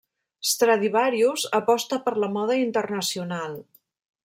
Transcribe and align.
Stradivarius 0.51 1.43
aposta 1.59 2.01
per 2.07 2.15
la 2.25 2.31
moda 2.39 2.59
internacional. 2.63 3.57